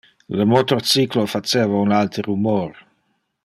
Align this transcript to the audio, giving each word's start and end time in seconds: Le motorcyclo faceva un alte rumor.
Le 0.37 0.45
motorcyclo 0.53 1.25
faceva 1.35 1.83
un 1.83 1.91
alte 1.99 2.23
rumor. 2.31 2.75